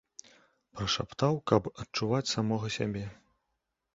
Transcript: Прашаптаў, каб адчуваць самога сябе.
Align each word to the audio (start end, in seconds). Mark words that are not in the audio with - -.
Прашаптаў, 0.77 1.33
каб 1.51 1.69
адчуваць 1.83 2.31
самога 2.35 2.73
сябе. 2.79 3.03